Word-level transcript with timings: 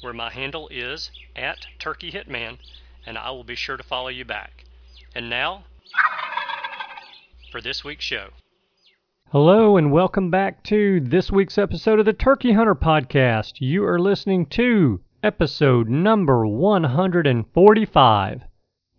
where 0.00 0.12
my 0.12 0.30
handle 0.30 0.68
is 0.68 1.10
at 1.36 1.66
Turkey 1.78 2.10
Hitman, 2.10 2.58
and 3.06 3.18
I 3.18 3.30
will 3.30 3.44
be 3.44 3.54
sure 3.54 3.76
to 3.76 3.82
follow 3.82 4.08
you 4.08 4.24
back. 4.24 4.64
And 5.14 5.28
now, 5.28 5.64
for 7.50 7.60
this 7.60 7.84
week's 7.84 8.04
show. 8.04 8.30
Hello, 9.30 9.76
and 9.76 9.92
welcome 9.92 10.30
back 10.30 10.62
to 10.64 11.00
this 11.00 11.30
week's 11.30 11.58
episode 11.58 11.98
of 11.98 12.06
the 12.06 12.12
Turkey 12.12 12.52
Hunter 12.52 12.74
Podcast. 12.74 13.60
You 13.60 13.84
are 13.84 13.98
listening 13.98 14.46
to 14.46 15.00
episode 15.22 15.88
number 15.88 16.46
145 16.46 18.42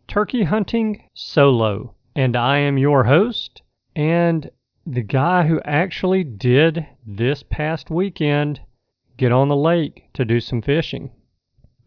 Turkey 0.08 0.44
Hunting 0.44 1.04
Solo. 1.14 1.96
And 2.16 2.36
I 2.36 2.60
am 2.60 2.78
your 2.78 3.06
host, 3.06 3.62
and 3.96 4.52
the 4.86 5.02
guy 5.02 5.48
who 5.48 5.62
actually 5.66 6.24
did 6.24 6.86
this 7.06 7.44
past 7.44 7.90
weekend 7.90 8.60
get 9.18 9.32
on 9.32 9.48
the 9.48 9.56
lake 9.56 10.06
to 10.14 10.26
do 10.26 10.40
some 10.40 10.62
fishing. 10.62 11.12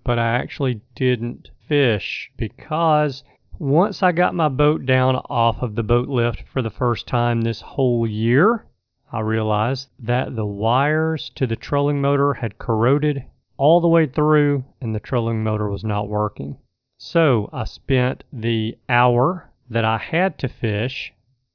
But 0.05 0.19
I 0.19 0.35
actually 0.35 0.81
didn't 0.95 1.51
fish 1.67 2.31
because 2.37 3.25
once 3.59 4.03
I 4.03 4.13
got 4.13 4.35
my 4.35 4.49
boat 4.49 4.85
down 4.85 5.17
off 5.17 5.63
of 5.63 5.75
the 5.75 5.83
boat 5.83 6.09
lift 6.09 6.43
for 6.49 6.61
the 6.61 6.71
first 6.71 7.07
time 7.07 7.43
this 7.43 7.61
whole 7.61 8.07
year, 8.07 8.67
I 9.13 9.21
realized 9.21 9.89
that 9.99 10.35
the 10.35 10.45
wires 10.45 11.31
to 11.37 11.47
the 11.47 11.57
trolling 11.57 12.01
motor 12.01 12.35
had 12.35 12.59
corroded 12.59 13.25
all 13.57 13.81
the 13.81 13.89
way 13.89 14.07
through 14.07 14.65
and 14.81 14.95
the 14.95 15.01
trolling 15.01 15.45
motor 15.45 15.71
was 15.71 15.85
not 15.85 16.09
working. 16.09 16.59
So 16.99 17.49
I 17.53 17.65
spent 17.65 18.25
the 18.33 18.77
hour 18.89 19.51
that 19.71 19.85
I 19.85 19.99
had 19.99 20.39
to 20.39 20.49
fish 20.49 21.13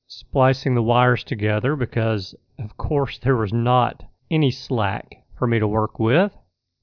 splicing 0.07 0.75
the 0.75 0.81
wires 0.81 1.23
together 1.23 1.75
because, 1.75 2.33
of 2.57 2.77
course, 2.77 3.19
there 3.19 3.35
was 3.35 3.53
not 3.53 4.03
any 4.31 4.51
slack 4.51 5.18
for 5.39 5.47
me 5.47 5.57
to 5.57 5.67
work 5.67 5.97
with. 5.97 6.33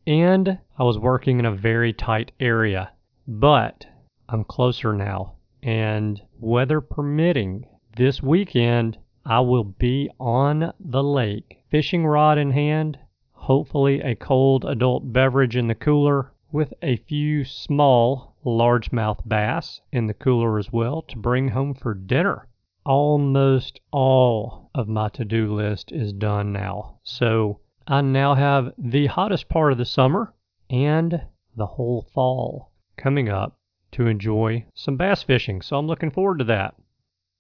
And 0.07 0.59
I 0.79 0.83
was 0.83 0.99
working 0.99 1.39
in 1.39 1.45
a 1.45 1.55
very 1.55 1.93
tight 1.93 2.33
area. 2.41 2.91
But 3.29 3.87
I'm 4.29 4.45
closer 4.45 4.93
now. 4.93 5.35
And 5.63 6.21
weather 6.41 6.81
permitting, 6.81 7.67
this 7.97 8.23
weekend 8.23 8.99
I 9.25 9.41
will 9.41 9.65
be 9.65 10.09
on 10.19 10.73
the 10.79 11.03
lake, 11.03 11.59
fishing 11.71 12.07
rod 12.07 12.39
in 12.39 12.53
hand, 12.53 12.99
hopefully 13.33 14.01
a 14.01 14.15
cold 14.15 14.65
adult 14.65 15.13
beverage 15.13 15.57
in 15.57 15.67
the 15.67 15.75
cooler, 15.75 16.33
with 16.53 16.73
a 16.83 16.97
few 16.97 17.45
small 17.45 18.37
largemouth 18.45 19.27
bass 19.27 19.81
in 19.93 20.07
the 20.07 20.15
cooler 20.15 20.59
as 20.59 20.73
well 20.73 21.03
to 21.03 21.19
bring 21.19 21.49
home 21.49 21.75
for 21.75 21.95
dinner. 21.95 22.47
Almost 22.85 23.81
all 23.91 24.71
of 24.75 24.87
my 24.87 25.09
to 25.11 25.25
do 25.25 25.53
list 25.53 25.91
is 25.91 26.13
done 26.13 26.53
now. 26.53 26.99
So 27.03 27.59
I 27.89 28.01
now 28.01 28.35
have 28.35 28.75
the 28.77 29.07
hottest 29.07 29.49
part 29.49 29.71
of 29.71 29.79
the 29.79 29.85
summer 29.85 30.35
and 30.69 31.23
the 31.55 31.67
whole 31.67 32.03
fall 32.03 32.73
coming 32.97 33.29
up 33.29 33.61
to 33.93 34.09
enjoy 34.09 34.67
some 34.75 34.97
bass 34.97 35.23
fishing. 35.23 35.63
So 35.63 35.79
I'm 35.79 35.87
looking 35.87 36.11
forward 36.11 36.39
to 36.39 36.45
that. 36.47 36.75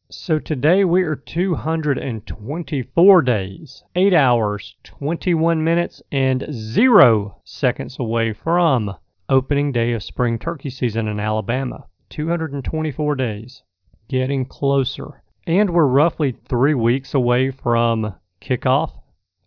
So 0.09 0.39
today 0.39 0.85
we 0.85 1.03
are 1.03 1.17
224 1.17 3.23
days, 3.23 3.83
8 3.97 4.15
hours, 4.15 4.77
21 4.85 5.65
minutes, 5.65 6.01
and 6.13 6.47
0 6.53 7.41
seconds 7.43 7.99
away 7.99 8.33
from 8.33 8.95
opening 9.29 9.73
day 9.73 9.95
of 9.95 10.05
spring 10.05 10.39
turkey 10.39 10.71
season 10.71 11.09
in 11.09 11.19
Alabama. 11.19 11.89
224 12.11 13.17
days, 13.17 13.65
getting 14.07 14.45
closer. 14.45 15.25
And 15.45 15.71
we're 15.71 15.87
roughly 15.87 16.31
three 16.31 16.75
weeks 16.75 17.15
away 17.15 17.51
from 17.51 18.15
kickoff 18.41 18.93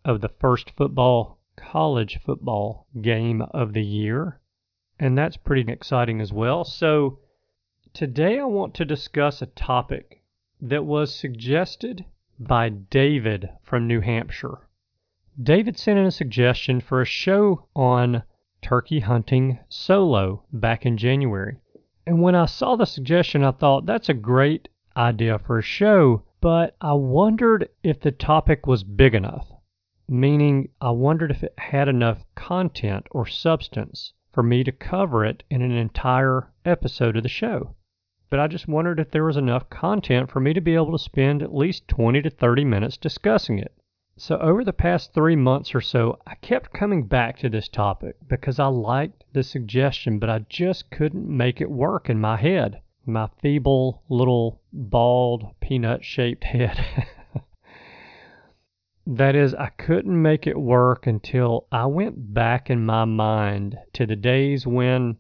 of 0.05 0.21
the 0.21 0.29
first 0.29 0.71
football, 0.71 1.39
college 1.55 2.19
football 2.25 2.87
game 3.01 3.41
of 3.51 3.73
the 3.73 3.83
year. 3.83 4.39
And 4.97 5.17
that's 5.17 5.37
pretty 5.37 5.71
exciting 5.71 6.21
as 6.21 6.31
well. 6.31 6.63
So, 6.63 7.19
today 7.93 8.39
I 8.39 8.45
want 8.45 8.73
to 8.75 8.85
discuss 8.85 9.41
a 9.41 9.45
topic 9.45 10.23
that 10.61 10.85
was 10.85 11.13
suggested 11.13 12.05
by 12.39 12.69
David 12.69 13.49
from 13.61 13.87
New 13.87 13.99
Hampshire. 13.99 14.67
David 15.41 15.77
sent 15.77 15.99
in 15.99 16.05
a 16.05 16.11
suggestion 16.11 16.79
for 16.79 17.01
a 17.01 17.05
show 17.05 17.65
on 17.75 18.23
turkey 18.61 19.01
hunting 19.01 19.59
solo 19.67 20.43
back 20.51 20.85
in 20.85 20.97
January. 20.97 21.57
And 22.05 22.21
when 22.21 22.35
I 22.35 22.45
saw 22.45 22.75
the 22.75 22.85
suggestion, 22.85 23.43
I 23.43 23.51
thought 23.51 23.85
that's 23.85 24.09
a 24.09 24.13
great 24.13 24.69
idea 24.95 25.39
for 25.39 25.59
a 25.59 25.63
show, 25.63 26.23
but 26.41 26.75
I 26.81 26.93
wondered 26.93 27.69
if 27.83 27.99
the 27.99 28.11
topic 28.11 28.65
was 28.65 28.83
big 28.83 29.13
enough 29.13 29.48
meaning 30.09 30.69
I 30.81 30.91
wondered 30.91 31.31
if 31.31 31.43
it 31.43 31.53
had 31.57 31.87
enough 31.87 32.25
content 32.35 33.07
or 33.11 33.25
substance 33.25 34.13
for 34.31 34.43
me 34.43 34.63
to 34.63 34.71
cover 34.71 35.25
it 35.25 35.43
in 35.49 35.61
an 35.61 35.71
entire 35.71 36.51
episode 36.65 37.17
of 37.17 37.23
the 37.23 37.29
show. 37.29 37.75
But 38.29 38.39
I 38.39 38.47
just 38.47 38.67
wondered 38.67 38.99
if 38.99 39.11
there 39.11 39.25
was 39.25 39.37
enough 39.37 39.69
content 39.69 40.29
for 40.29 40.39
me 40.39 40.53
to 40.53 40.61
be 40.61 40.75
able 40.75 40.91
to 40.91 40.99
spend 40.99 41.41
at 41.41 41.53
least 41.53 41.87
20 41.87 42.21
to 42.21 42.29
30 42.29 42.63
minutes 42.63 42.95
discussing 42.95 43.57
it. 43.57 43.73
So, 44.17 44.37
over 44.37 44.63
the 44.63 44.73
past 44.73 45.13
three 45.13 45.35
months 45.35 45.73
or 45.73 45.81
so, 45.81 46.19
I 46.27 46.35
kept 46.35 46.73
coming 46.73 47.07
back 47.07 47.37
to 47.39 47.49
this 47.49 47.69
topic 47.69 48.17
because 48.27 48.59
I 48.59 48.67
liked 48.67 49.23
the 49.33 49.43
suggestion, 49.43 50.19
but 50.19 50.29
I 50.29 50.39
just 50.49 50.91
couldn't 50.91 51.25
make 51.25 51.61
it 51.61 51.71
work 51.71 52.09
in 52.09 52.19
my 52.19 52.35
head. 52.35 52.81
My 53.05 53.29
feeble, 53.41 54.03
little, 54.09 54.61
bald, 54.73 55.55
peanut 55.61 56.03
shaped 56.03 56.43
head. 56.55 56.85
That 59.11 59.35
is, 59.35 59.55
I 59.55 59.69
couldn't 59.69 60.21
make 60.21 60.45
it 60.45 60.61
work 60.61 61.07
until 61.07 61.65
I 61.71 61.87
went 61.87 62.31
back 62.31 62.69
in 62.69 62.85
my 62.85 63.05
mind 63.05 63.75
to 63.93 64.05
the 64.05 64.15
days 64.15 64.67
when 64.67 65.17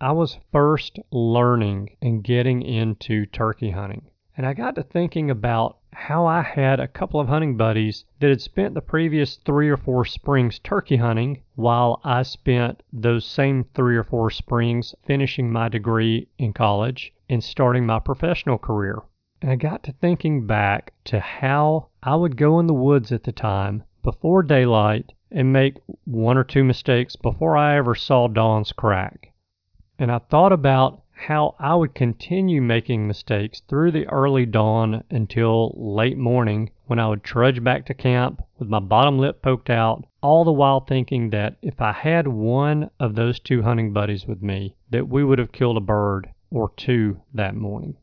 I 0.00 0.12
was 0.12 0.40
first 0.52 0.98
learning 1.12 1.98
and 2.00 2.24
getting 2.24 2.62
into 2.62 3.26
turkey 3.26 3.72
hunting. 3.72 4.06
And 4.38 4.46
I 4.46 4.54
got 4.54 4.74
to 4.76 4.82
thinking 4.82 5.30
about 5.30 5.76
how 5.92 6.24
I 6.24 6.40
had 6.40 6.80
a 6.80 6.88
couple 6.88 7.20
of 7.20 7.28
hunting 7.28 7.58
buddies 7.58 8.06
that 8.20 8.30
had 8.30 8.40
spent 8.40 8.72
the 8.72 8.80
previous 8.80 9.36
three 9.36 9.68
or 9.68 9.76
four 9.76 10.06
springs 10.06 10.58
turkey 10.58 10.96
hunting 10.96 11.42
while 11.56 12.00
I 12.04 12.22
spent 12.22 12.82
those 12.90 13.26
same 13.26 13.64
three 13.74 13.98
or 13.98 14.04
four 14.04 14.30
springs 14.30 14.94
finishing 15.04 15.52
my 15.52 15.68
degree 15.68 16.28
in 16.38 16.54
college 16.54 17.12
and 17.28 17.44
starting 17.44 17.84
my 17.84 17.98
professional 17.98 18.56
career. 18.56 19.02
And 19.42 19.50
I 19.50 19.56
got 19.56 19.82
to 19.82 19.92
thinking 19.92 20.46
back 20.46 20.94
to 21.04 21.20
how 21.20 21.88
I 22.02 22.16
would 22.16 22.36
go 22.36 22.58
in 22.58 22.66
the 22.66 22.74
woods 22.74 23.12
at 23.12 23.24
the 23.24 23.32
time 23.32 23.84
before 24.02 24.42
daylight 24.42 25.12
and 25.30 25.52
make 25.52 25.76
one 26.04 26.38
or 26.38 26.44
two 26.44 26.64
mistakes 26.64 27.16
before 27.16 27.56
I 27.56 27.76
ever 27.76 27.94
saw 27.94 28.28
dawn's 28.28 28.72
crack. 28.72 29.32
And 29.98 30.10
I 30.10 30.18
thought 30.18 30.52
about 30.52 31.02
how 31.12 31.54
I 31.58 31.74
would 31.74 31.94
continue 31.94 32.62
making 32.62 33.06
mistakes 33.06 33.60
through 33.60 33.90
the 33.90 34.06
early 34.08 34.46
dawn 34.46 35.02
until 35.10 35.72
late 35.76 36.16
morning 36.16 36.70
when 36.86 36.98
I 36.98 37.08
would 37.08 37.24
trudge 37.24 37.64
back 37.64 37.86
to 37.86 37.94
camp 37.94 38.42
with 38.58 38.68
my 38.68 38.80
bottom 38.80 39.18
lip 39.18 39.42
poked 39.42 39.70
out, 39.70 40.04
all 40.22 40.44
the 40.44 40.52
while 40.52 40.80
thinking 40.80 41.30
that 41.30 41.56
if 41.62 41.80
I 41.80 41.92
had 41.92 42.28
one 42.28 42.90
of 43.00 43.14
those 43.14 43.40
two 43.40 43.62
hunting 43.62 43.92
buddies 43.92 44.26
with 44.26 44.42
me, 44.42 44.76
that 44.90 45.08
we 45.08 45.24
would 45.24 45.38
have 45.38 45.52
killed 45.52 45.76
a 45.76 45.80
bird 45.80 46.28
or 46.50 46.70
two 46.76 47.20
that 47.34 47.54
morning. 47.54 47.96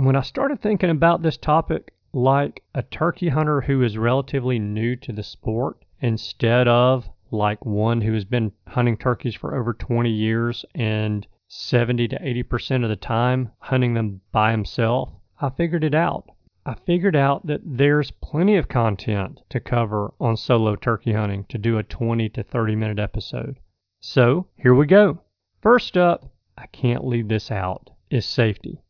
When 0.00 0.14
I 0.14 0.20
started 0.20 0.60
thinking 0.60 0.90
about 0.90 1.22
this 1.22 1.36
topic 1.36 1.92
like 2.12 2.62
a 2.72 2.84
turkey 2.84 3.30
hunter 3.30 3.62
who 3.62 3.82
is 3.82 3.98
relatively 3.98 4.56
new 4.60 4.94
to 4.94 5.12
the 5.12 5.24
sport 5.24 5.84
instead 6.00 6.68
of 6.68 7.10
like 7.32 7.66
one 7.66 8.02
who 8.02 8.12
has 8.12 8.24
been 8.24 8.52
hunting 8.68 8.96
turkeys 8.96 9.34
for 9.34 9.56
over 9.56 9.74
20 9.74 10.08
years 10.08 10.64
and 10.72 11.26
70 11.48 12.06
to 12.06 12.16
80% 12.16 12.84
of 12.84 12.90
the 12.90 12.94
time 12.94 13.50
hunting 13.58 13.94
them 13.94 14.20
by 14.30 14.52
himself, 14.52 15.10
I 15.40 15.50
figured 15.50 15.82
it 15.82 15.96
out. 15.96 16.30
I 16.64 16.74
figured 16.74 17.16
out 17.16 17.48
that 17.48 17.62
there's 17.64 18.12
plenty 18.12 18.56
of 18.56 18.68
content 18.68 19.40
to 19.48 19.58
cover 19.58 20.14
on 20.20 20.36
solo 20.36 20.76
turkey 20.76 21.14
hunting 21.14 21.44
to 21.48 21.58
do 21.58 21.76
a 21.76 21.82
20 21.82 22.28
to 22.28 22.44
30 22.44 22.76
minute 22.76 23.00
episode. 23.00 23.58
So 23.98 24.46
here 24.54 24.76
we 24.76 24.86
go. 24.86 25.22
First 25.60 25.96
up, 25.96 26.30
I 26.56 26.68
can't 26.68 27.04
leave 27.04 27.26
this 27.26 27.50
out, 27.50 27.90
is 28.10 28.24
safety. 28.24 28.80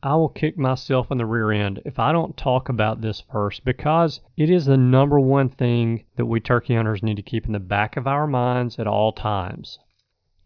I 0.00 0.14
will 0.14 0.28
kick 0.28 0.56
myself 0.56 1.10
in 1.10 1.18
the 1.18 1.26
rear 1.26 1.50
end 1.50 1.82
if 1.84 1.98
I 1.98 2.12
don't 2.12 2.36
talk 2.36 2.68
about 2.68 3.00
this 3.00 3.20
first 3.20 3.64
because 3.64 4.20
it 4.36 4.48
is 4.48 4.66
the 4.66 4.76
number 4.76 5.18
one 5.18 5.48
thing 5.48 6.04
that 6.14 6.26
we 6.26 6.38
turkey 6.38 6.76
hunters 6.76 7.02
need 7.02 7.16
to 7.16 7.22
keep 7.22 7.46
in 7.46 7.52
the 7.52 7.58
back 7.58 7.96
of 7.96 8.06
our 8.06 8.28
minds 8.28 8.78
at 8.78 8.86
all 8.86 9.10
times. 9.10 9.80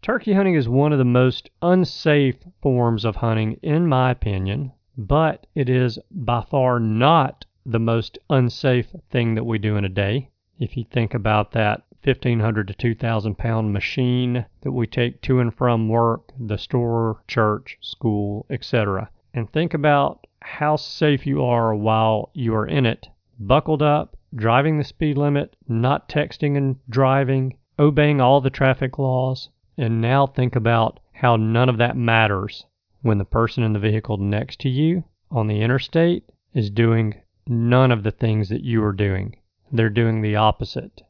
Turkey 0.01 0.33
hunting 0.33 0.55
is 0.55 0.67
one 0.67 0.91
of 0.91 0.97
the 0.97 1.05
most 1.05 1.51
unsafe 1.61 2.37
forms 2.63 3.05
of 3.05 3.17
hunting, 3.17 3.59
in 3.61 3.85
my 3.85 4.09
opinion, 4.09 4.71
but 4.97 5.45
it 5.53 5.69
is 5.69 5.99
by 6.09 6.41
far 6.41 6.79
not 6.79 7.45
the 7.63 7.79
most 7.79 8.17
unsafe 8.31 8.95
thing 9.11 9.35
that 9.35 9.45
we 9.45 9.59
do 9.59 9.77
in 9.77 9.85
a 9.85 9.89
day. 9.89 10.31
If 10.57 10.75
you 10.75 10.83
think 10.83 11.13
about 11.13 11.51
that 11.51 11.83
1500 12.03 12.69
to 12.69 12.73
2000 12.73 13.37
pound 13.37 13.71
machine 13.71 14.47
that 14.61 14.71
we 14.71 14.87
take 14.87 15.21
to 15.21 15.39
and 15.39 15.53
from 15.53 15.89
work, 15.89 16.33
the 16.39 16.57
store, 16.57 17.21
church, 17.27 17.77
school, 17.81 18.47
etc 18.49 19.11
and 19.33 19.51
think 19.51 19.73
about 19.73 20.27
how 20.41 20.75
safe 20.75 21.25
you 21.25 21.43
are 21.43 21.73
while 21.73 22.29
you 22.33 22.53
are 22.53 22.67
in 22.67 22.85
it, 22.85 23.07
buckled 23.39 23.81
up, 23.81 24.15
driving 24.35 24.77
the 24.77 24.83
speed 24.83 25.17
limit, 25.17 25.55
not 25.67 26.09
texting 26.09 26.57
and 26.57 26.77
driving, 26.89 27.57
obeying 27.79 28.21
all 28.21 28.41
the 28.41 28.49
traffic 28.49 28.99
laws, 28.99 29.49
and 29.77 30.01
now 30.01 30.27
think 30.27 30.55
about 30.55 30.99
how 31.13 31.35
none 31.35 31.69
of 31.69 31.77
that 31.77 31.97
matters 31.97 32.65
when 33.01 33.17
the 33.17 33.25
person 33.25 33.63
in 33.63 33.73
the 33.73 33.79
vehicle 33.79 34.17
next 34.17 34.59
to 34.59 34.69
you 34.69 35.03
on 35.31 35.47
the 35.47 35.61
interstate 35.61 36.23
is 36.53 36.69
doing 36.69 37.15
none 37.47 37.91
of 37.91 38.03
the 38.03 38.11
things 38.11 38.49
that 38.49 38.63
you 38.63 38.83
are 38.83 38.93
doing. 38.93 39.35
They're 39.71 39.89
doing 39.89 40.21
the 40.21 40.35
opposite. 40.35 41.01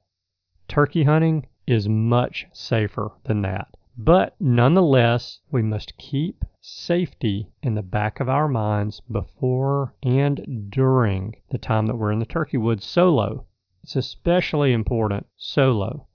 Turkey 0.68 1.04
hunting 1.04 1.48
is 1.68 1.90
much 1.90 2.48
safer 2.54 3.12
than 3.26 3.42
that. 3.42 3.76
But 3.96 4.36
nonetheless, 4.40 5.40
we 5.52 5.62
must 5.62 5.98
keep 5.98 6.44
safety 6.60 7.52
in 7.62 7.76
the 7.76 7.84
back 7.84 8.20
of 8.20 8.28
our 8.28 8.48
minds 8.48 9.02
before 9.02 9.94
and 10.02 10.72
during 10.72 11.36
the 11.52 11.60
time 11.60 11.86
that 11.86 11.98
we're 11.98 12.12
in 12.12 12.18
the 12.18 12.26
turkey 12.26 12.58
woods 12.58 12.86
solo. 12.86 13.46
It's 13.84 13.96
especially 13.96 14.74
important 14.74 15.28
solo 15.36 16.08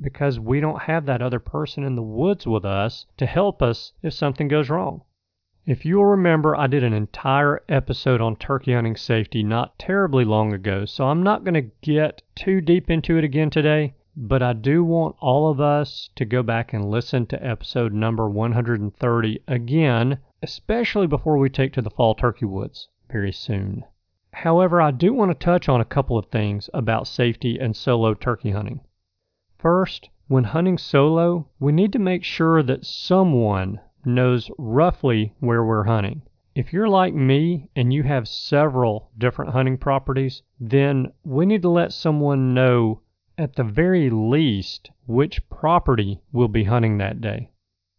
because 0.00 0.38
we 0.38 0.60
don't 0.60 0.82
have 0.82 1.06
that 1.06 1.22
other 1.22 1.40
person 1.40 1.82
in 1.82 1.96
the 1.96 2.02
woods 2.02 2.46
with 2.46 2.64
us 2.64 3.06
to 3.16 3.26
help 3.26 3.62
us 3.62 3.92
if 4.02 4.12
something 4.12 4.46
goes 4.46 4.70
wrong. 4.70 5.02
If 5.66 5.84
you'll 5.84 6.04
remember, 6.04 6.54
I 6.54 6.66
did 6.66 6.84
an 6.84 6.92
entire 6.92 7.62
episode 7.68 8.20
on 8.20 8.36
turkey 8.36 8.74
hunting 8.74 8.96
safety 8.96 9.42
not 9.42 9.78
terribly 9.78 10.24
long 10.24 10.52
ago, 10.52 10.84
so 10.84 11.08
I'm 11.08 11.22
not 11.22 11.42
going 11.42 11.54
to 11.54 11.70
get 11.80 12.22
too 12.34 12.60
deep 12.60 12.90
into 12.90 13.16
it 13.16 13.24
again 13.24 13.50
today. 13.50 13.94
But 14.16 14.42
I 14.42 14.52
do 14.52 14.84
want 14.84 15.16
all 15.18 15.50
of 15.50 15.60
us 15.60 16.08
to 16.14 16.24
go 16.24 16.44
back 16.44 16.72
and 16.72 16.88
listen 16.88 17.26
to 17.26 17.44
episode 17.44 17.92
number 17.92 18.30
130 18.30 19.40
again, 19.48 20.18
especially 20.40 21.08
before 21.08 21.36
we 21.36 21.50
take 21.50 21.72
to 21.72 21.82
the 21.82 21.90
fall 21.90 22.14
turkey 22.14 22.44
woods 22.44 22.88
very 23.10 23.32
soon. 23.32 23.82
However, 24.32 24.80
I 24.80 24.92
do 24.92 25.12
want 25.12 25.32
to 25.32 25.44
touch 25.44 25.68
on 25.68 25.80
a 25.80 25.84
couple 25.84 26.16
of 26.16 26.26
things 26.26 26.70
about 26.72 27.08
safety 27.08 27.58
and 27.58 27.74
solo 27.74 28.14
turkey 28.14 28.52
hunting. 28.52 28.82
First, 29.58 30.10
when 30.28 30.44
hunting 30.44 30.78
solo, 30.78 31.48
we 31.58 31.72
need 31.72 31.92
to 31.92 31.98
make 31.98 32.22
sure 32.22 32.62
that 32.62 32.86
someone 32.86 33.80
knows 34.04 34.48
roughly 34.58 35.34
where 35.40 35.64
we're 35.64 35.84
hunting. 35.84 36.22
If 36.54 36.72
you're 36.72 36.88
like 36.88 37.14
me 37.14 37.68
and 37.74 37.92
you 37.92 38.04
have 38.04 38.28
several 38.28 39.10
different 39.18 39.50
hunting 39.50 39.76
properties, 39.76 40.42
then 40.60 41.12
we 41.24 41.46
need 41.46 41.62
to 41.62 41.68
let 41.68 41.92
someone 41.92 42.54
know 42.54 43.00
at 43.36 43.56
the 43.56 43.64
very 43.64 44.10
least, 44.10 44.90
which 45.06 45.48
property 45.48 46.20
we'll 46.32 46.48
be 46.48 46.64
hunting 46.64 46.98
that 46.98 47.20
day. 47.20 47.50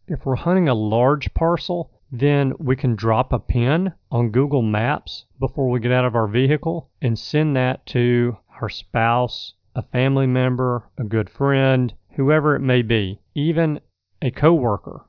If 0.08 0.24
we're 0.24 0.36
hunting 0.36 0.68
a 0.68 0.74
large 0.74 1.34
parcel, 1.34 1.90
then 2.10 2.54
we 2.58 2.76
can 2.76 2.94
drop 2.94 3.32
a 3.32 3.38
pin 3.38 3.92
on 4.10 4.30
Google 4.30 4.62
Maps 4.62 5.26
before 5.38 5.68
we 5.68 5.80
get 5.80 5.92
out 5.92 6.04
of 6.04 6.14
our 6.14 6.28
vehicle 6.28 6.88
and 7.02 7.18
send 7.18 7.56
that 7.56 7.84
to 7.86 8.38
our 8.60 8.68
spouse, 8.68 9.54
a 9.74 9.82
family 9.82 10.26
member, 10.26 10.88
a 10.96 11.04
good 11.04 11.28
friend, 11.28 11.92
whoever 12.12 12.54
it 12.54 12.60
may 12.60 12.82
be, 12.82 13.20
even 13.34 13.80
a 14.22 14.30
coworker. 14.30 15.04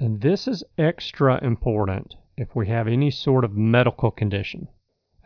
And 0.00 0.20
this 0.20 0.48
is 0.48 0.64
extra 0.76 1.38
important 1.44 2.16
if 2.36 2.56
we 2.56 2.66
have 2.66 2.88
any 2.88 3.10
sort 3.10 3.44
of 3.44 3.56
medical 3.56 4.10
condition. 4.10 4.68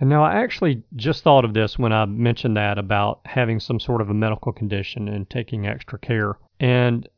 And 0.00 0.09
now 0.09 0.23
I 0.23 0.37
actually 0.37 0.85
just 0.95 1.25
thought 1.25 1.45
of 1.45 1.55
this 1.55 1.77
when 1.77 1.93
I 1.93 2.05
mentioned 2.06 2.56
that 2.56 2.79
about 2.79 3.21
having 3.25 3.59
some 3.59 3.81
sort 3.81 4.00
of 4.00 4.09
a 4.09 4.15
medical 4.15 4.53
condition 4.53 5.09
and 5.09 5.29
taking 5.29 5.67
extra 5.67 5.99
care. 5.99 6.39
And 6.61 7.09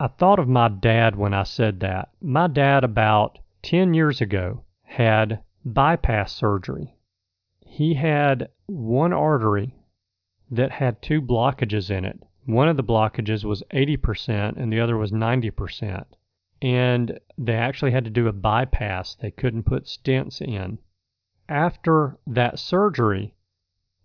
I 0.00 0.08
thought 0.08 0.40
of 0.40 0.48
my 0.48 0.66
dad 0.68 1.14
when 1.14 1.32
I 1.32 1.44
said 1.44 1.78
that. 1.80 2.08
My 2.20 2.48
dad, 2.48 2.82
about 2.82 3.38
10 3.62 3.94
years 3.94 4.20
ago, 4.20 4.64
had 4.82 5.44
bypass 5.64 6.32
surgery. 6.32 6.96
He 7.64 7.94
had 7.94 8.48
one 8.66 9.12
artery 9.12 9.76
that 10.50 10.72
had 10.72 11.00
two 11.00 11.22
blockages 11.22 11.88
in 11.88 12.04
it. 12.04 12.20
One 12.46 12.68
of 12.68 12.76
the 12.76 12.82
blockages 12.82 13.44
was 13.44 13.62
80% 13.72 14.56
and 14.56 14.72
the 14.72 14.80
other 14.80 14.96
was 14.96 15.12
90%. 15.12 16.04
And 16.60 17.20
they 17.38 17.54
actually 17.54 17.92
had 17.92 18.04
to 18.04 18.10
do 18.10 18.26
a 18.26 18.32
bypass. 18.32 19.14
They 19.14 19.30
couldn't 19.30 19.66
put 19.66 19.84
stents 19.84 20.42
in 20.42 20.78
after 21.48 22.18
that 22.26 22.58
surgery, 22.58 23.34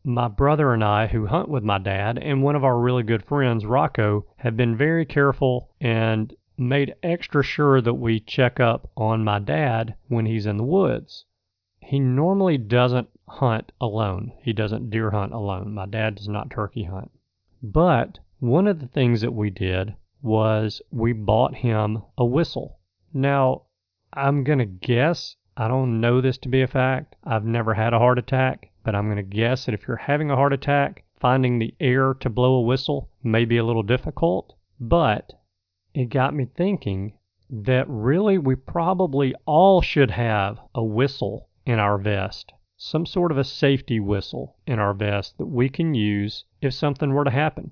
my 0.04 0.28
brother 0.28 0.74
and 0.74 0.84
I, 0.84 1.08
who 1.08 1.28
hunt 1.28 1.50
with 1.50 1.64
my 1.64 1.78
dad, 1.78 2.18
and 2.18 2.42
one 2.42 2.56
of 2.56 2.64
our 2.64 2.80
really 2.80 3.04
good 3.04 3.24
friends, 3.24 3.66
Rocco, 3.66 4.26
have 4.38 4.58
been 4.58 4.76
very 4.76 5.06
careful 5.06 5.70
and 5.80 6.34
made 6.58 6.96
extra 7.02 7.44
sure 7.44 7.82
that 7.82 7.94
we 7.94 8.20
check 8.20 8.60
up 8.60 8.90
on 8.98 9.24
my 9.24 9.40
dad 9.40 9.96
when 10.08 10.26
he's 10.26 10.46
in 10.46 10.58
the 10.58 10.64
woods. 10.64 11.26
He 11.80 12.00
normally 12.00 12.58
doesn't 12.58 13.10
hunt 13.28 13.72
alone. 13.80 14.34
He 14.42 14.54
doesn't 14.54 14.90
deer 14.90 15.12
hunt 15.12 15.34
alone. 15.34 15.74
My 15.74 15.86
dad 15.86 16.16
does 16.16 16.28
not 16.28 16.50
turkey 16.50 16.84
hunt. 16.84 17.12
But 17.64 18.20
one 18.40 18.68
of 18.68 18.80
the 18.80 18.88
things 18.88 19.22
that 19.22 19.34
we 19.34 19.50
did 19.50 19.96
was 20.22 20.82
we 20.92 21.14
bought 21.14 21.56
him 21.56 22.04
a 22.18 22.26
whistle. 22.26 22.80
Now, 23.14 23.64
I'm 24.14 24.44
going 24.44 24.60
to 24.60 24.66
guess 24.66 25.36
I 25.62 25.68
don't 25.68 26.00
know 26.00 26.22
this 26.22 26.38
to 26.38 26.48
be 26.48 26.62
a 26.62 26.68
fact. 26.68 27.18
I've 27.26 27.44
never 27.44 27.74
had 27.74 27.94
a 27.94 28.00
heart 28.00 28.18
attack, 28.18 28.72
but 28.86 28.96
I'm 28.96 29.08
going 29.08 29.18
to 29.18 29.24
guess 29.24 29.66
that 29.66 29.74
if 29.74 29.90
you're 29.90 29.98
having 29.98 30.32
a 30.32 30.38
heart 30.38 30.54
attack, 30.54 31.04
finding 31.20 31.60
the 31.60 31.76
air 31.82 32.14
to 32.14 32.30
blow 32.30 32.54
a 32.54 32.62
whistle 32.62 33.10
may 33.24 33.44
be 33.44 33.58
a 33.58 33.66
little 33.66 33.84
difficult. 33.84 34.56
But 34.80 35.34
it 35.94 36.06
got 36.06 36.34
me 36.34 36.46
thinking 36.46 37.12
that 37.50 37.90
really 37.90 38.38
we 38.38 38.56
probably 38.56 39.36
all 39.46 39.82
should 39.82 40.12
have 40.12 40.60
a 40.74 40.82
whistle 40.82 41.50
in 41.66 41.78
our 41.78 41.98
vest, 41.98 42.54
some 42.78 43.06
sort 43.06 43.30
of 43.30 43.38
a 43.38 43.44
safety 43.44 44.00
whistle 44.00 44.56
in 44.66 44.80
our 44.80 44.94
vest 44.94 45.38
that 45.40 45.48
we 45.48 45.68
can 45.68 45.94
use 45.94 46.46
if 46.62 46.74
something 46.74 47.12
were 47.12 47.26
to 47.26 47.32
happen. 47.32 47.72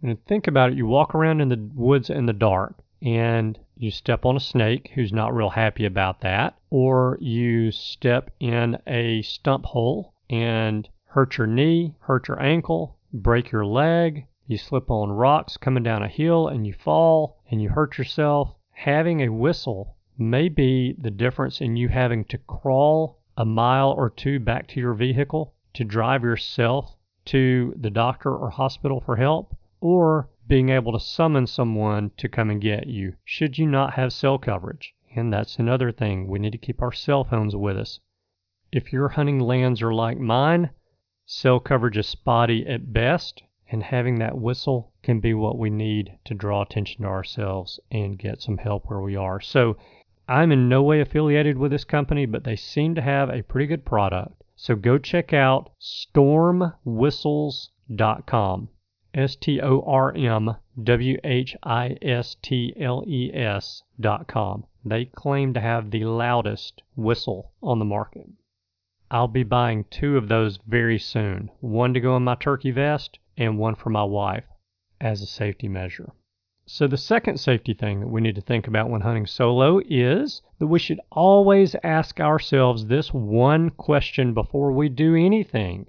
And 0.00 0.24
think 0.24 0.46
about 0.46 0.70
it, 0.70 0.78
you 0.78 0.86
walk 0.86 1.14
around 1.14 1.42
in 1.42 1.50
the 1.50 1.70
woods 1.74 2.08
in 2.08 2.24
the 2.24 2.32
dark 2.32 2.82
and 3.02 3.58
you 3.82 3.90
step 3.90 4.24
on 4.24 4.36
a 4.36 4.40
snake 4.40 4.92
who's 4.94 5.12
not 5.12 5.34
real 5.34 5.50
happy 5.50 5.84
about 5.84 6.20
that, 6.20 6.56
or 6.70 7.18
you 7.20 7.72
step 7.72 8.30
in 8.38 8.78
a 8.86 9.20
stump 9.22 9.64
hole 9.64 10.14
and 10.30 10.88
hurt 11.06 11.36
your 11.36 11.48
knee, 11.48 11.92
hurt 11.98 12.28
your 12.28 12.40
ankle, 12.40 12.96
break 13.12 13.50
your 13.50 13.66
leg, 13.66 14.24
you 14.46 14.56
slip 14.56 14.88
on 14.88 15.10
rocks 15.10 15.56
coming 15.56 15.82
down 15.82 16.00
a 16.00 16.08
hill 16.08 16.46
and 16.46 16.64
you 16.64 16.72
fall 16.72 17.42
and 17.50 17.60
you 17.60 17.68
hurt 17.70 17.98
yourself. 17.98 18.54
Having 18.70 19.20
a 19.20 19.32
whistle 19.32 19.96
may 20.16 20.48
be 20.48 20.94
the 20.98 21.10
difference 21.10 21.60
in 21.60 21.74
you 21.74 21.88
having 21.88 22.24
to 22.26 22.38
crawl 22.38 23.18
a 23.36 23.44
mile 23.44 23.90
or 23.90 24.10
two 24.10 24.38
back 24.38 24.68
to 24.68 24.78
your 24.78 24.94
vehicle 24.94 25.54
to 25.74 25.82
drive 25.82 26.22
yourself 26.22 26.94
to 27.24 27.74
the 27.80 27.90
doctor 27.90 28.32
or 28.32 28.50
hospital 28.50 29.00
for 29.00 29.16
help, 29.16 29.56
or 29.80 30.28
being 30.46 30.68
able 30.68 30.92
to 30.92 31.00
summon 31.00 31.46
someone 31.46 32.10
to 32.16 32.28
come 32.28 32.50
and 32.50 32.60
get 32.60 32.86
you 32.86 33.14
should 33.24 33.58
you 33.58 33.66
not 33.66 33.94
have 33.94 34.12
cell 34.12 34.38
coverage. 34.38 34.94
And 35.14 35.32
that's 35.32 35.58
another 35.58 35.92
thing. 35.92 36.26
We 36.26 36.38
need 36.38 36.52
to 36.52 36.58
keep 36.58 36.80
our 36.80 36.92
cell 36.92 37.24
phones 37.24 37.54
with 37.54 37.76
us. 37.76 38.00
If 38.72 38.92
your 38.92 39.10
hunting 39.10 39.38
lands 39.38 39.82
are 39.82 39.92
like 39.92 40.18
mine, 40.18 40.70
cell 41.26 41.60
coverage 41.60 41.98
is 41.98 42.06
spotty 42.06 42.66
at 42.66 42.92
best, 42.92 43.42
and 43.70 43.82
having 43.82 44.18
that 44.18 44.38
whistle 44.38 44.92
can 45.02 45.20
be 45.20 45.34
what 45.34 45.58
we 45.58 45.70
need 45.70 46.18
to 46.24 46.34
draw 46.34 46.62
attention 46.62 47.02
to 47.02 47.08
ourselves 47.08 47.78
and 47.90 48.18
get 48.18 48.40
some 48.40 48.58
help 48.58 48.86
where 48.86 49.00
we 49.00 49.14
are. 49.14 49.40
So 49.40 49.76
I'm 50.28 50.52
in 50.52 50.68
no 50.68 50.82
way 50.82 51.00
affiliated 51.00 51.58
with 51.58 51.72
this 51.72 51.84
company, 51.84 52.26
but 52.26 52.44
they 52.44 52.56
seem 52.56 52.94
to 52.94 53.02
have 53.02 53.28
a 53.28 53.42
pretty 53.42 53.66
good 53.66 53.84
product. 53.84 54.42
So 54.56 54.76
go 54.76 54.96
check 54.96 55.32
out 55.32 55.70
stormwhistles.com. 55.80 58.68
S 59.14 59.36
T 59.36 59.60
O 59.60 59.82
R 59.82 60.16
M 60.16 60.56
W 60.82 61.18
H 61.22 61.54
I 61.62 61.98
S 62.00 62.34
T 62.40 62.72
L 62.78 63.04
E 63.06 63.30
S 63.34 63.82
dot 64.00 64.26
com. 64.26 64.64
They 64.86 65.04
claim 65.04 65.52
to 65.52 65.60
have 65.60 65.90
the 65.90 66.06
loudest 66.06 66.82
whistle 66.96 67.52
on 67.62 67.78
the 67.78 67.84
market. 67.84 68.30
I'll 69.10 69.28
be 69.28 69.42
buying 69.42 69.84
two 69.90 70.16
of 70.16 70.28
those 70.28 70.56
very 70.66 70.98
soon 70.98 71.50
one 71.60 71.92
to 71.92 72.00
go 72.00 72.16
in 72.16 72.24
my 72.24 72.36
turkey 72.36 72.70
vest 72.70 73.18
and 73.36 73.58
one 73.58 73.74
for 73.74 73.90
my 73.90 74.04
wife 74.04 74.46
as 74.98 75.20
a 75.20 75.26
safety 75.26 75.68
measure. 75.68 76.14
So, 76.64 76.86
the 76.86 76.96
second 76.96 77.38
safety 77.38 77.74
thing 77.74 78.00
that 78.00 78.08
we 78.08 78.22
need 78.22 78.36
to 78.36 78.40
think 78.40 78.66
about 78.66 78.88
when 78.88 79.02
hunting 79.02 79.26
solo 79.26 79.82
is 79.86 80.40
that 80.58 80.68
we 80.68 80.78
should 80.78 81.00
always 81.10 81.76
ask 81.84 82.18
ourselves 82.18 82.86
this 82.86 83.12
one 83.12 83.68
question 83.68 84.32
before 84.32 84.72
we 84.72 84.88
do 84.88 85.14
anything 85.14 85.86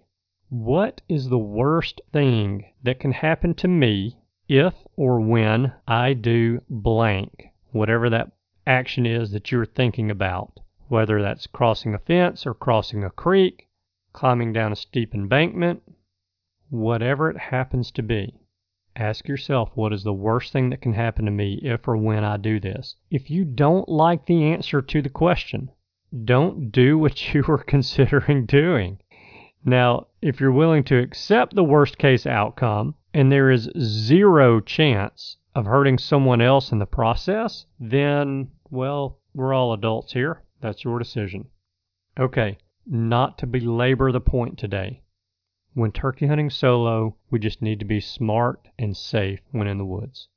What 0.49 1.01
is 1.07 1.29
the 1.29 1.37
worst 1.37 2.01
thing 2.11 2.65
that 2.83 2.99
can 2.99 3.13
happen 3.13 3.53
to 3.55 3.67
me 3.67 4.17
if 4.49 4.73
or 4.95 5.21
when 5.21 5.73
I 5.87 6.13
do 6.13 6.61
blank? 6.69 7.51
Whatever 7.71 8.09
that 8.09 8.33
action 8.67 9.05
is 9.05 9.31
that 9.31 9.51
you're 9.51 9.65
thinking 9.65 10.11
about, 10.11 10.59
whether 10.89 11.21
that's 11.21 11.47
crossing 11.47 11.93
a 11.93 11.97
fence 11.97 12.45
or 12.45 12.53
crossing 12.53 13.03
a 13.03 13.09
creek, 13.09 13.69
climbing 14.11 14.53
down 14.53 14.71
a 14.71 14.75
steep 14.75 15.15
embankment, 15.15 15.81
whatever 16.69 17.29
it 17.29 17.37
happens 17.37 17.89
to 17.91 18.03
be. 18.03 18.33
Ask 18.95 19.27
yourself 19.27 19.71
what 19.75 19.91
is 19.91 20.03
the 20.03 20.13
worst 20.13 20.53
thing 20.53 20.69
that 20.69 20.81
can 20.81 20.93
happen 20.93 21.25
to 21.25 21.31
me 21.31 21.55
if 21.63 21.87
or 21.87 21.97
when 21.97 22.23
I 22.23 22.37
do 22.37 22.59
this. 22.59 22.95
If 23.09 23.31
you 23.31 23.43
don't 23.45 23.89
like 23.89 24.25
the 24.25 24.43
answer 24.43 24.81
to 24.81 25.01
the 25.01 25.09
question, 25.09 25.71
don't 26.25 26.71
do 26.71 26.97
what 26.99 27.33
you 27.33 27.43
were 27.47 27.63
considering 27.63 28.45
doing. 28.45 28.99
Now, 29.65 30.07
if 30.21 30.41
you're 30.41 30.51
willing 30.51 30.83
to 30.85 30.99
accept 30.99 31.55
the 31.55 31.63
worst 31.63 31.97
case 31.97 32.25
outcome 32.25 32.95
and 33.13 33.31
there 33.31 33.49
is 33.49 33.69
zero 33.79 34.59
chance 34.59 35.37
of 35.55 35.65
hurting 35.65 35.97
someone 35.97 36.41
else 36.41 36.71
in 36.71 36.79
the 36.79 36.85
process, 36.85 37.65
then, 37.79 38.51
well, 38.69 39.19
we're 39.33 39.53
all 39.53 39.71
adults 39.71 40.11
here. 40.13 40.41
That's 40.59 40.83
your 40.83 40.99
decision. 40.99 41.47
Okay, 42.19 42.57
not 42.85 43.37
to 43.37 43.47
belabor 43.47 44.11
the 44.11 44.19
point 44.19 44.57
today. 44.57 45.01
When 45.73 45.91
turkey 45.91 46.27
hunting 46.27 46.49
solo, 46.49 47.15
we 47.31 47.39
just 47.39 47.61
need 47.61 47.79
to 47.79 47.85
be 47.85 48.01
smart 48.01 48.67
and 48.77 48.97
safe 48.97 49.39
when 49.51 49.67
in 49.67 49.77
the 49.77 49.85
woods. 49.85 50.27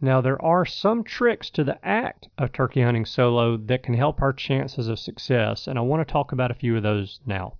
Now, 0.00 0.20
there 0.20 0.40
are 0.44 0.66
some 0.66 1.04
tricks 1.04 1.48
to 1.50 1.64
the 1.64 1.82
act 1.82 2.28
of 2.36 2.52
turkey 2.52 2.82
hunting 2.82 3.06
solo 3.06 3.56
that 3.56 3.82
can 3.82 3.94
help 3.94 4.20
our 4.20 4.32
chances 4.32 4.88
of 4.88 4.98
success, 4.98 5.66
and 5.66 5.78
I 5.78 5.82
want 5.82 6.06
to 6.06 6.12
talk 6.12 6.32
about 6.32 6.50
a 6.50 6.54
few 6.54 6.76
of 6.76 6.82
those 6.82 7.20
now. 7.24 7.56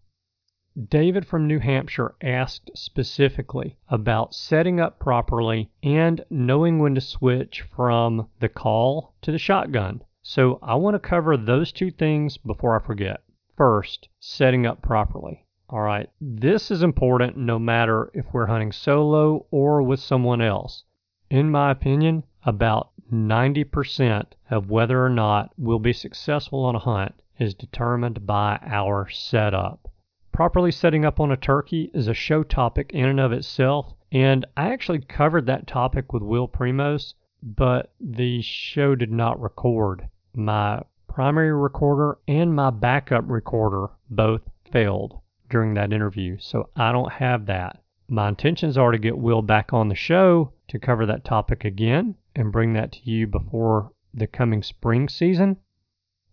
David 0.88 1.24
from 1.24 1.46
New 1.46 1.60
Hampshire 1.60 2.16
asked 2.20 2.68
specifically 2.74 3.76
about 3.88 4.34
setting 4.34 4.80
up 4.80 4.98
properly 4.98 5.70
and 5.84 6.24
knowing 6.30 6.80
when 6.80 6.96
to 6.96 7.00
switch 7.00 7.62
from 7.62 8.28
the 8.40 8.48
call 8.48 9.14
to 9.22 9.30
the 9.30 9.38
shotgun. 9.38 10.02
So 10.20 10.58
I 10.64 10.74
want 10.74 10.96
to 10.96 10.98
cover 10.98 11.36
those 11.36 11.70
two 11.70 11.92
things 11.92 12.38
before 12.38 12.74
I 12.74 12.84
forget. 12.84 13.22
First, 13.56 14.08
setting 14.18 14.66
up 14.66 14.82
properly. 14.82 15.46
All 15.70 15.82
right, 15.82 16.10
this 16.20 16.72
is 16.72 16.82
important 16.82 17.36
no 17.36 17.60
matter 17.60 18.10
if 18.12 18.26
we're 18.32 18.46
hunting 18.46 18.72
solo 18.72 19.46
or 19.52 19.80
with 19.80 20.00
someone 20.00 20.40
else. 20.40 20.82
In 21.30 21.52
my 21.52 21.70
opinion, 21.70 22.24
about 22.44 22.90
90% 23.12 24.26
of 24.50 24.70
whether 24.70 25.04
or 25.04 25.10
not 25.10 25.52
we'll 25.56 25.78
be 25.78 25.92
successful 25.92 26.64
on 26.64 26.74
a 26.74 26.80
hunt 26.80 27.14
is 27.38 27.54
determined 27.54 28.26
by 28.26 28.58
our 28.64 29.08
setup. 29.08 29.88
Properly 30.34 30.72
setting 30.72 31.04
up 31.04 31.20
on 31.20 31.30
a 31.30 31.36
turkey 31.36 31.92
is 31.94 32.08
a 32.08 32.12
show 32.12 32.42
topic 32.42 32.90
in 32.92 33.04
and 33.04 33.20
of 33.20 33.30
itself, 33.30 33.94
and 34.10 34.44
I 34.56 34.72
actually 34.72 34.98
covered 34.98 35.46
that 35.46 35.68
topic 35.68 36.12
with 36.12 36.24
Will 36.24 36.48
Primos, 36.48 37.14
but 37.40 37.92
the 38.00 38.42
show 38.42 38.96
did 38.96 39.12
not 39.12 39.40
record. 39.40 40.08
My 40.34 40.82
primary 41.06 41.52
recorder 41.52 42.18
and 42.26 42.52
my 42.52 42.70
backup 42.70 43.22
recorder 43.28 43.90
both 44.10 44.40
failed 44.72 45.20
during 45.50 45.74
that 45.74 45.92
interview. 45.92 46.38
So 46.40 46.68
I 46.74 46.90
don't 46.90 47.12
have 47.12 47.46
that. 47.46 47.80
My 48.08 48.28
intentions 48.28 48.76
are 48.76 48.90
to 48.90 48.98
get 48.98 49.16
Will 49.16 49.40
back 49.40 49.72
on 49.72 49.88
the 49.88 49.94
show 49.94 50.52
to 50.66 50.80
cover 50.80 51.06
that 51.06 51.24
topic 51.24 51.64
again 51.64 52.16
and 52.34 52.50
bring 52.50 52.72
that 52.72 52.90
to 52.90 53.08
you 53.08 53.28
before 53.28 53.92
the 54.12 54.26
coming 54.26 54.64
spring 54.64 55.08
season. 55.08 55.58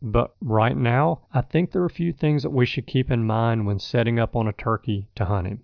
But 0.02 0.36
right 0.42 0.76
now, 0.76 1.28
I 1.32 1.42
think 1.42 1.72
there 1.72 1.82
are 1.84 1.86
a 1.86 1.90
few 1.90 2.12
things 2.12 2.44
that 2.44 2.50
we 2.50 2.66
should 2.66 2.88
keep 2.88 3.12
in 3.12 3.24
mind 3.24 3.66
when 3.66 3.80
setting 3.80 4.20
up 4.20 4.36
on 4.36 4.48
a 4.48 4.54
turkey 4.54 5.08
to 5.16 5.26
hunt 5.26 5.48
him. 5.48 5.64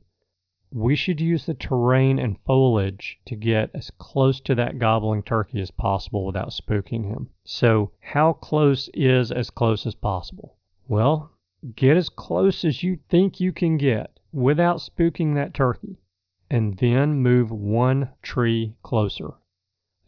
We 0.71 0.95
should 0.95 1.19
use 1.19 1.45
the 1.45 1.53
terrain 1.53 2.19
and 2.19 2.39
foliage 2.45 3.19
to 3.25 3.35
get 3.35 3.71
as 3.73 3.89
close 3.91 4.39
to 4.41 4.55
that 4.55 4.79
gobbling 4.79 5.23
turkey 5.23 5.61
as 5.61 5.71
possible 5.71 6.25
without 6.25 6.49
spooking 6.49 7.05
him. 7.05 7.29
So, 7.43 7.91
how 7.99 8.33
close 8.33 8.89
is 8.93 9.31
as 9.31 9.49
close 9.49 9.85
as 9.85 9.95
possible? 9.95 10.57
Well, 10.87 11.31
Get 11.75 11.97
as 11.97 12.09
close 12.09 12.63
as 12.63 12.83
you 12.83 12.99
think 13.09 13.39
you 13.39 13.51
can 13.51 13.77
get 13.77 14.19
without 14.31 14.77
spooking 14.77 15.33
that 15.33 15.55
turkey, 15.55 15.97
and 16.51 16.77
then 16.77 17.15
move 17.15 17.49
one 17.49 18.11
tree 18.21 18.75
closer. 18.83 19.33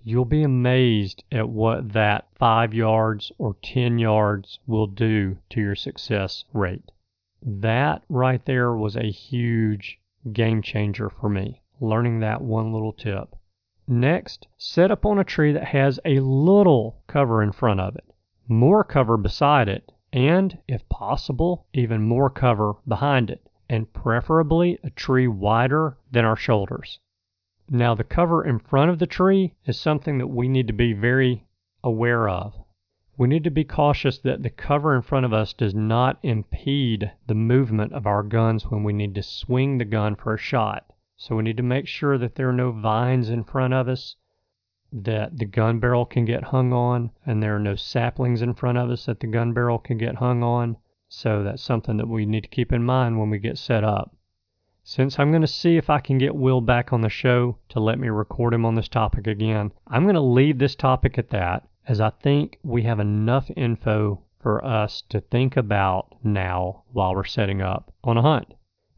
You'll 0.02 0.26
be 0.26 0.44
amazed 0.44 1.24
at 1.32 1.50
what 1.50 1.92
that 1.92 2.30
five 2.36 2.74
yards 2.74 3.32
or 3.38 3.56
10 3.62 4.00
yards 4.00 4.60
will 4.66 4.88
do 4.88 5.38
to 5.50 5.60
your 5.60 5.76
success 5.76 6.46
rate. 6.54 6.92
That 7.42 8.04
right 8.08 8.44
there 8.46 8.74
was 8.74 8.96
a 8.96 9.12
huge 9.12 10.00
game 10.32 10.62
changer 10.62 11.10
for 11.10 11.30
me, 11.30 11.62
learning 11.82 12.20
that 12.20 12.42
one 12.42 12.72
little 12.72 12.94
tip. 12.94 13.36
Next, 13.88 14.48
set 14.58 14.90
up 14.90 15.06
on 15.06 15.20
a 15.20 15.24
tree 15.24 15.52
that 15.52 15.66
has 15.66 16.00
a 16.06 16.20
little 16.20 17.02
cover 17.08 17.44
in 17.44 17.52
front 17.52 17.80
of 17.80 17.96
it, 17.96 18.14
more 18.48 18.84
cover 18.84 19.18
beside 19.18 19.68
it, 19.68 19.92
and, 20.14 20.60
if 20.68 20.88
possible, 20.90 21.66
even 21.74 22.04
more 22.04 22.30
cover 22.30 22.76
behind 22.88 23.30
it, 23.30 23.50
and 23.70 23.92
preferably 23.92 24.80
a 24.84 24.90
tree 24.92 25.28
wider 25.28 25.98
than 26.12 26.24
our 26.24 26.36
shoulders. 26.36 27.00
Now, 27.72 27.94
the 27.94 28.04
cover 28.04 28.44
in 28.44 28.58
front 28.58 28.90
of 28.90 28.98
the 28.98 29.06
tree 29.06 29.54
is 29.64 29.80
something 29.80 30.18
that 30.18 30.28
we 30.28 30.48
need 30.48 30.66
to 30.66 30.74
be 30.74 30.94
very 30.94 31.46
aware 31.84 32.28
of. 32.28 32.56
We 33.16 33.28
need 33.28 33.44
to 33.44 33.52
be 33.52 33.64
cautious 33.64 34.18
that 34.20 34.42
the 34.42 34.50
cover 34.50 34.96
in 34.96 35.04
front 35.04 35.26
of 35.26 35.34
us 35.34 35.54
does 35.54 35.76
not 35.76 36.18
impede 36.24 37.12
the 37.28 37.36
movement 37.36 37.94
of 37.94 38.08
our 38.08 38.24
guns 38.24 38.72
when 38.72 38.84
we 38.84 38.94
need 38.94 39.14
to 39.16 39.22
swing 39.22 39.78
the 39.78 39.86
gun 39.86 40.16
for 40.16 40.34
a 40.34 40.38
shot. 40.38 40.92
So 41.16 41.36
we 41.36 41.44
need 41.44 41.58
to 41.58 41.64
make 41.64 41.86
sure 41.86 42.18
that 42.18 42.34
there 42.34 42.50
are 42.50 42.54
no 42.54 42.72
vines 42.72 43.30
in 43.30 43.44
front 43.44 43.76
of 43.76 43.88
us 43.88 44.16
that 44.92 45.38
the 45.38 45.46
gun 45.46 45.80
barrel 45.80 46.06
can 46.06 46.26
get 46.26 46.46
hung 46.46 46.74
on, 46.74 47.12
and 47.24 47.44
there 47.44 47.56
are 47.56 47.60
no 47.60 47.76
saplings 47.76 48.42
in 48.42 48.56
front 48.56 48.80
of 48.80 48.90
us 48.90 49.06
that 49.06 49.20
the 49.20 49.28
gun 49.28 49.54
barrel 49.54 49.78
can 49.78 50.00
get 50.00 50.16
hung 50.16 50.42
on. 50.42 50.78
So 51.08 51.44
that's 51.44 51.62
something 51.62 51.98
that 51.98 52.08
we 52.08 52.26
need 52.26 52.44
to 52.44 52.50
keep 52.50 52.74
in 52.74 52.84
mind 52.84 53.20
when 53.20 53.30
we 53.30 53.38
get 53.38 53.60
set 53.60 53.84
up. 53.84 54.16
Since 54.92 55.20
I'm 55.20 55.30
going 55.30 55.44
to 55.44 55.48
see 55.48 55.78
if 55.78 55.88
I 55.88 56.00
can 56.00 56.18
get 56.18 56.36
Will 56.36 56.62
back 56.62 56.92
on 56.92 57.02
the 57.02 57.10
show 57.10 57.60
to 57.70 57.80
let 57.80 58.00
me 58.00 58.10
record 58.10 58.56
him 58.56 58.66
on 58.66 58.74
this 58.74 58.88
topic 58.88 59.28
again, 59.28 59.72
I'm 59.86 60.02
going 60.02 60.16
to 60.16 60.20
leave 60.20 60.58
this 60.58 60.74
topic 60.74 61.20
at 61.20 61.30
that 61.30 61.68
as 61.88 62.02
I 62.02 62.10
think 62.10 62.58
we 62.64 62.82
have 62.82 63.00
enough 63.00 63.52
info 63.56 64.24
for 64.40 64.66
us 64.66 65.04
to 65.10 65.22
think 65.22 65.56
about 65.56 66.16
now 66.24 66.86
while 66.92 67.14
we're 67.14 67.24
setting 67.24 67.62
up 67.62 67.94
on 68.04 68.18
a 68.18 68.24
hunt. 68.24 68.56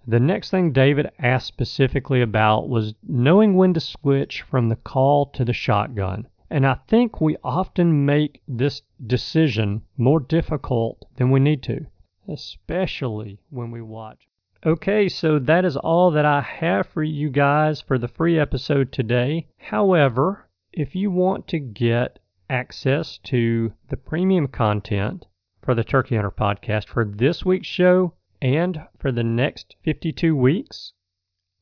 The 0.07 0.21
next 0.21 0.49
thing 0.49 0.71
David 0.71 1.11
asked 1.19 1.47
specifically 1.47 2.21
about 2.21 2.69
was 2.69 2.95
knowing 3.05 3.57
when 3.57 3.73
to 3.73 3.81
switch 3.81 4.43
from 4.43 4.69
the 4.69 4.77
call 4.77 5.25
to 5.31 5.43
the 5.43 5.51
shotgun. 5.51 6.25
And 6.49 6.65
I 6.65 6.75
think 6.87 7.19
we 7.19 7.35
often 7.43 8.05
make 8.05 8.41
this 8.47 8.81
decision 9.05 9.81
more 9.97 10.21
difficult 10.21 11.03
than 11.17 11.31
we 11.31 11.41
need 11.41 11.61
to, 11.63 11.85
especially 12.29 13.41
when 13.49 13.71
we 13.71 13.81
watch. 13.81 14.29
Okay, 14.63 15.09
so 15.09 15.39
that 15.39 15.65
is 15.65 15.75
all 15.75 16.11
that 16.11 16.23
I 16.23 16.39
have 16.41 16.85
for 16.85 17.01
you 17.01 17.31
guys 17.31 17.81
for 17.81 17.97
the 17.97 18.07
free 18.07 18.37
episode 18.37 18.91
today. 18.91 19.47
However, 19.57 20.47
if 20.71 20.95
you 20.95 21.09
want 21.09 21.47
to 21.47 21.57
get 21.57 22.19
access 22.47 23.17
to 23.23 23.73
the 23.89 23.97
premium 23.97 24.47
content 24.47 25.25
for 25.63 25.73
the 25.73 25.83
Turkey 25.83 26.15
Hunter 26.15 26.29
podcast 26.29 26.87
for 26.89 27.03
this 27.03 27.43
week's 27.43 27.65
show, 27.65 28.13
and 28.39 28.87
for 28.99 29.11
the 29.11 29.23
next 29.23 29.75
52 29.83 30.35
weeks, 30.35 30.93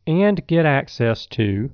and 0.05 0.45
get 0.45 0.65
access 0.65 1.25
to 1.27 1.71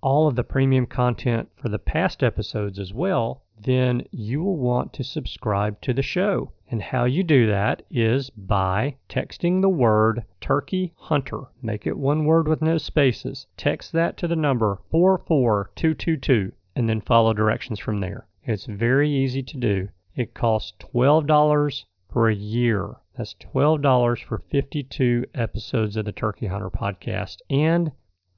all 0.00 0.26
of 0.26 0.34
the 0.34 0.42
premium 0.42 0.86
content 0.86 1.48
for 1.54 1.68
the 1.68 1.78
past 1.78 2.24
episodes 2.24 2.80
as 2.80 2.92
well, 2.92 3.44
then 3.58 4.06
you 4.10 4.42
will 4.42 4.56
want 4.56 4.92
to 4.92 5.04
subscribe 5.04 5.80
to 5.80 5.92
the 5.92 6.02
show. 6.02 6.52
And 6.68 6.82
how 6.82 7.04
you 7.04 7.22
do 7.22 7.46
that 7.46 7.82
is 7.90 8.30
by 8.30 8.96
texting 9.08 9.60
the 9.60 9.68
word 9.68 10.24
Turkey 10.40 10.92
Hunter. 10.96 11.42
Make 11.62 11.86
it 11.86 11.96
one 11.96 12.24
word 12.24 12.48
with 12.48 12.60
no 12.60 12.78
spaces. 12.78 13.46
Text 13.56 13.92
that 13.92 14.16
to 14.18 14.28
the 14.28 14.36
number 14.36 14.78
44222 14.90 16.52
and 16.74 16.88
then 16.88 17.00
follow 17.00 17.32
directions 17.32 17.78
from 17.78 18.00
there. 18.00 18.26
It's 18.44 18.66
very 18.66 19.10
easy 19.10 19.42
to 19.42 19.56
do. 19.56 19.88
It 20.14 20.34
costs 20.34 20.72
$12 20.80 21.84
for 22.10 22.28
a 22.28 22.34
year 22.34 22.96
that's 23.16 23.34
$12 23.54 24.22
for 24.24 24.42
52 24.50 25.24
episodes 25.34 25.96
of 25.96 26.04
the 26.04 26.12
Turkey 26.12 26.48
Hunter 26.48 26.68
podcast. 26.68 27.38
And 27.48 27.92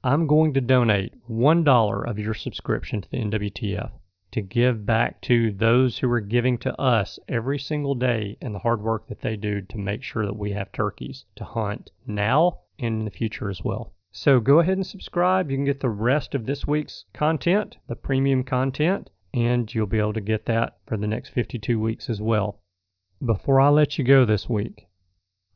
I'm 0.05 0.25
going 0.25 0.53
to 0.53 0.61
donate 0.61 1.13
$1 1.29 2.09
of 2.09 2.17
your 2.17 2.33
subscription 2.33 3.01
to 3.01 3.11
the 3.11 3.17
NWTF. 3.17 3.91
To 4.31 4.41
give 4.41 4.85
back 4.85 5.21
to 5.21 5.51
those 5.51 5.97
who 5.97 6.11
are 6.11 6.19
giving 6.19 6.57
to 6.59 6.79
us 6.79 7.19
every 7.27 7.59
single 7.59 7.95
day 7.95 8.37
and 8.41 8.53
the 8.53 8.59
hard 8.59 8.81
work 8.81 9.07
that 9.07 9.21
they 9.21 9.35
do 9.35 9.61
to 9.61 9.77
make 9.77 10.03
sure 10.03 10.25
that 10.25 10.37
we 10.37 10.51
have 10.51 10.71
turkeys 10.71 11.25
to 11.35 11.43
hunt 11.43 11.91
now 12.05 12.59
and 12.77 12.99
in 12.99 13.05
the 13.05 13.11
future 13.11 13.49
as 13.49 13.63
well. 13.63 13.93
So 14.11 14.39
go 14.39 14.59
ahead 14.59 14.77
and 14.77 14.85
subscribe. 14.85 15.51
You 15.51 15.57
can 15.57 15.65
get 15.65 15.81
the 15.81 15.89
rest 15.89 16.33
of 16.33 16.45
this 16.45 16.65
week's 16.65 17.05
content, 17.13 17.77
the 17.87 17.95
premium 17.95 18.43
content, 18.43 19.09
and 19.33 19.73
you'll 19.73 19.85
be 19.85 19.99
able 19.99 20.13
to 20.13 20.21
get 20.21 20.45
that 20.45 20.77
for 20.87 20.97
the 20.97 21.07
next 21.07 21.29
52 21.29 21.79
weeks 21.79 22.09
as 22.09 22.21
well. 22.21 22.59
Before 23.23 23.59
I 23.59 23.69
let 23.69 23.97
you 23.97 24.03
go 24.03 24.25
this 24.25 24.49
week, 24.49 24.87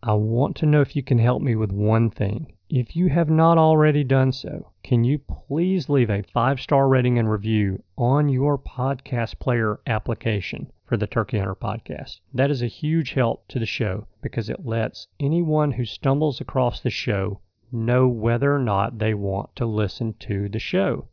I 0.03 0.13
want 0.13 0.55
to 0.57 0.65
know 0.65 0.81
if 0.81 0.95
you 0.95 1.01
can 1.01 1.17
help 1.17 1.41
me 1.41 1.55
with 1.55 1.71
one 1.71 2.09
thing. 2.09 2.53
If 2.75 2.95
you 2.95 3.09
have 3.09 3.29
not 3.29 3.59
already 3.59 4.03
done 4.03 4.31
so, 4.31 4.71
can 4.81 5.03
you 5.03 5.19
please 5.19 5.89
leave 5.89 6.09
a 6.09 6.23
five 6.23 6.59
star 6.59 6.87
rating 6.87 7.19
and 7.19 7.29
review 7.29 7.83
on 7.95 8.29
your 8.29 8.57
podcast 8.57 9.37
player 9.37 9.79
application 9.85 10.71
for 10.83 10.97
the 10.97 11.05
Turkey 11.05 11.37
Hunter 11.37 11.53
podcast? 11.53 12.21
That 12.33 12.49
is 12.49 12.63
a 12.63 12.67
huge 12.67 13.13
help 13.13 13.47
to 13.49 13.59
the 13.59 13.67
show 13.67 14.07
because 14.23 14.49
it 14.49 14.65
lets 14.65 15.07
anyone 15.19 15.73
who 15.73 15.85
stumbles 15.85 16.41
across 16.41 16.81
the 16.81 16.89
show 16.89 17.41
know 17.71 18.07
whether 18.07 18.55
or 18.55 18.57
not 18.57 18.97
they 18.97 19.13
want 19.13 19.55
to 19.57 19.67
listen 19.67 20.15
to 20.21 20.49
the 20.49 20.57
show. 20.57 21.09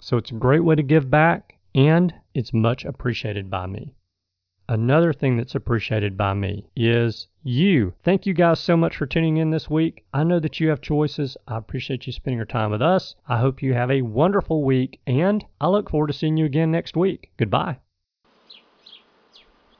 So 0.00 0.16
it's 0.16 0.30
a 0.30 0.36
great 0.36 0.64
way 0.64 0.74
to 0.74 0.82
give 0.82 1.10
back 1.10 1.58
and 1.74 2.14
it's 2.32 2.54
much 2.54 2.86
appreciated 2.86 3.50
by 3.50 3.66
me. 3.66 3.92
Another 4.68 5.12
thing 5.12 5.36
that's 5.36 5.54
appreciated 5.54 6.16
by 6.16 6.32
me 6.32 6.64
is 6.74 7.28
you. 7.42 7.92
Thank 8.02 8.24
you 8.24 8.32
guys 8.32 8.58
so 8.58 8.78
much 8.78 8.96
for 8.96 9.04
tuning 9.04 9.36
in 9.36 9.50
this 9.50 9.68
week. 9.68 10.04
I 10.14 10.24
know 10.24 10.40
that 10.40 10.58
you 10.58 10.70
have 10.70 10.80
choices. 10.80 11.36
I 11.46 11.58
appreciate 11.58 12.06
you 12.06 12.14
spending 12.14 12.38
your 12.38 12.46
time 12.46 12.70
with 12.70 12.80
us. 12.80 13.14
I 13.28 13.38
hope 13.38 13.60
you 13.60 13.74
have 13.74 13.90
a 13.90 14.00
wonderful 14.00 14.64
week, 14.64 15.00
and 15.06 15.44
I 15.60 15.68
look 15.68 15.90
forward 15.90 16.06
to 16.06 16.12
seeing 16.14 16.38
you 16.38 16.46
again 16.46 16.70
next 16.70 16.96
week. 16.96 17.30
Goodbye. 17.36 17.78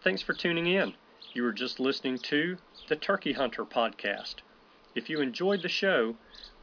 Thanks 0.03 0.21
for 0.21 0.35
tuning 0.35 0.67
in. 0.67 0.93
You 1.33 1.45
were 1.45 1.53
just 1.53 1.81
listening 1.81 2.19
to 2.19 2.59
the 2.88 2.97
Turkey 2.97 3.33
Hunter 3.33 3.64
podcast. 3.64 4.37
If 4.95 5.09
you 5.09 5.23
enjoyed 5.23 5.62
the 5.62 5.69
show, 5.71 6.17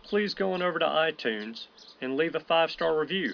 please 0.04 0.36
go 0.36 0.54
on 0.54 0.62
over 0.62 0.78
to 0.78 0.86
iTunes 0.86 1.66
and 2.00 2.16
leave 2.16 2.36
a 2.36 2.40
five 2.40 2.70
star 2.70 3.00
review. 3.00 3.34